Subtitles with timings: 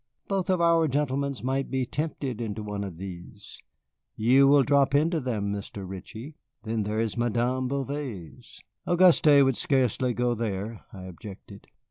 [0.27, 3.61] "Both of our gentlemen might be tempted into one of these.
[4.15, 5.87] You will drop into them, Mr.
[5.87, 6.33] Ritchie.
[6.63, 11.67] Then there is Madame Bouvet's." "Auguste would scarcely go there," I objected.